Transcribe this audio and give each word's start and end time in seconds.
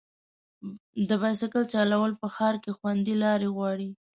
د 1.09 1.11
بایسکل 1.21 1.63
چلول 1.73 2.11
په 2.21 2.27
ښار 2.35 2.55
کې 2.63 2.71
خوندي 2.77 3.15
لارې 3.23 3.47
غواړي. 3.55 3.89